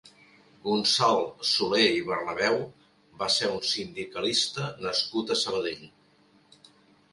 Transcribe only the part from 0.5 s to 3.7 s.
Gonçal Soler i Bernabeu va ser un